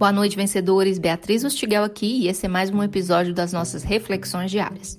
[0.00, 0.98] Boa noite, vencedores.
[0.98, 4.98] Beatriz Ostiguel aqui e esse é mais um episódio das nossas reflexões diárias.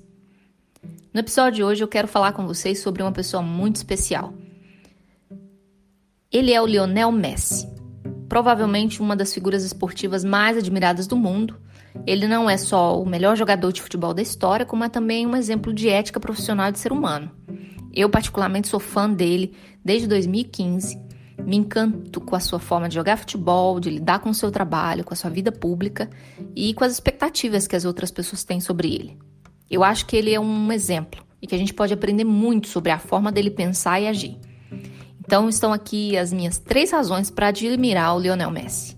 [1.12, 4.32] No episódio de hoje eu quero falar com vocês sobre uma pessoa muito especial.
[6.30, 7.68] Ele é o Lionel Messi,
[8.28, 11.60] provavelmente uma das figuras esportivas mais admiradas do mundo.
[12.06, 15.34] Ele não é só o melhor jogador de futebol da história, como é também um
[15.34, 17.28] exemplo de ética profissional de ser humano.
[17.92, 19.52] Eu, particularmente, sou fã dele
[19.84, 20.96] desde 2015
[21.44, 25.04] me encanto com a sua forma de jogar futebol, de lidar com o seu trabalho,
[25.04, 26.08] com a sua vida pública
[26.54, 29.18] e com as expectativas que as outras pessoas têm sobre ele.
[29.70, 32.90] Eu acho que ele é um exemplo e que a gente pode aprender muito sobre
[32.90, 34.38] a forma dele pensar e agir.
[35.20, 38.96] Então estão aqui as minhas três razões para admirar o Lionel Messi.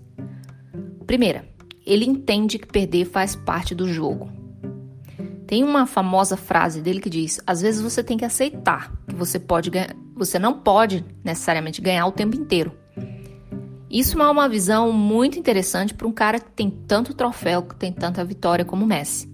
[1.07, 1.47] Primeira,
[1.85, 4.29] ele entende que perder faz parte do jogo.
[5.47, 9.39] Tem uma famosa frase dele que diz: às vezes você tem que aceitar que você
[9.39, 12.71] pode ganhar, você não pode necessariamente ganhar o tempo inteiro.
[13.89, 17.91] Isso é uma visão muito interessante para um cara que tem tanto troféu, que tem
[17.91, 19.29] tanta vitória como o Messi.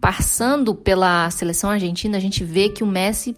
[0.00, 3.36] Passando pela seleção argentina, a gente vê que o Messi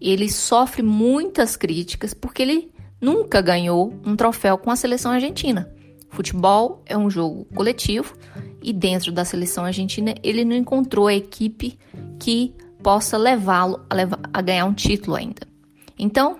[0.00, 5.72] ele sofre muitas críticas porque ele nunca ganhou um troféu com a seleção argentina.
[6.10, 8.14] Futebol é um jogo coletivo
[8.62, 11.78] e dentro da seleção argentina ele não encontrou a equipe
[12.18, 15.46] que possa levá-lo a, a ganhar um título ainda.
[15.98, 16.36] Então,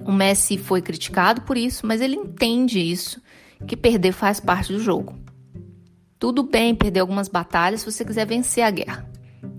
[0.00, 3.20] o Messi foi criticado por isso, mas ele entende isso,
[3.66, 5.18] que perder faz parte do jogo.
[6.18, 9.08] Tudo bem perder algumas batalhas se você quiser vencer a guerra.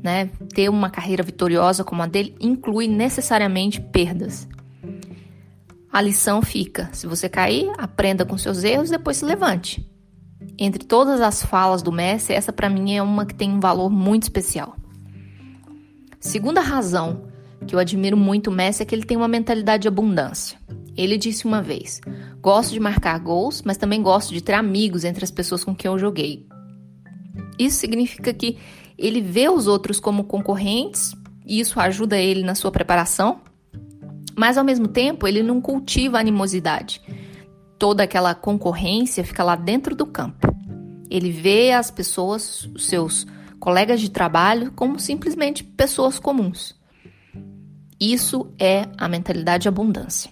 [0.03, 0.27] Né?
[0.53, 4.47] Ter uma carreira vitoriosa como a dele inclui necessariamente perdas.
[5.91, 9.89] A lição fica: se você cair, aprenda com seus erros e depois se levante.
[10.57, 13.89] Entre todas as falas do Messi, essa para mim é uma que tem um valor
[13.89, 14.75] muito especial.
[16.19, 17.23] Segunda razão
[17.65, 20.57] que eu admiro muito o Messi é que ele tem uma mentalidade de abundância.
[20.95, 22.01] Ele disse uma vez:
[22.41, 25.89] Gosto de marcar gols, mas também gosto de ter amigos entre as pessoas com quem
[25.89, 26.45] eu joguei.
[27.57, 28.57] Isso significa que
[28.97, 31.13] ele vê os outros como concorrentes
[31.45, 33.41] e isso ajuda ele na sua preparação,
[34.35, 37.01] mas ao mesmo tempo ele não cultiva animosidade
[37.79, 40.53] toda aquela concorrência fica lá dentro do campo.
[41.09, 43.25] Ele vê as pessoas, os seus
[43.59, 46.75] colegas de trabalho, como simplesmente pessoas comuns.
[47.99, 50.31] Isso é a mentalidade de abundância.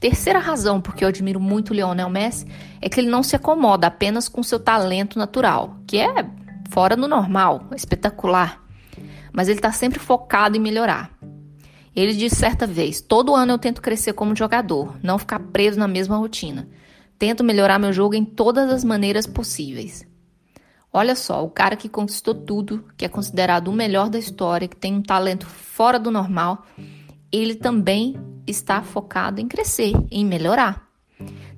[0.00, 2.46] Terceira razão por que eu admiro muito o Lionel Messi
[2.80, 6.26] é que ele não se acomoda apenas com seu talento natural, que é
[6.70, 8.62] fora do normal, espetacular.
[9.32, 11.10] Mas ele está sempre focado em melhorar.
[11.94, 15.88] Ele disse certa vez: Todo ano eu tento crescer como jogador, não ficar preso na
[15.88, 16.68] mesma rotina.
[17.18, 20.08] Tento melhorar meu jogo em todas as maneiras possíveis.
[20.92, 24.76] Olha só, o cara que conquistou tudo, que é considerado o melhor da história, que
[24.76, 26.66] tem um talento fora do normal,
[27.30, 30.88] ele também está focado em crescer, em melhorar.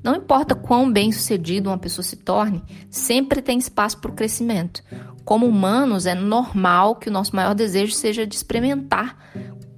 [0.02, 4.82] Não importa quão bem sucedido uma pessoa se torne, sempre tem espaço para o crescimento.
[5.24, 9.16] Como humanos, é normal que o nosso maior desejo seja de experimentar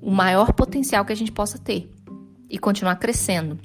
[0.01, 1.93] o maior potencial que a gente possa ter
[2.49, 3.59] e continuar crescendo.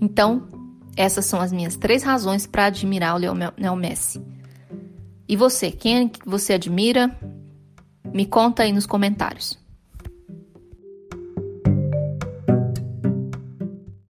[0.00, 0.48] Então,
[0.96, 4.20] essas são as minhas três razões para admirar o Lionel Messi.
[5.28, 7.14] E você, quem que você admira?
[8.14, 9.58] Me conta aí nos comentários.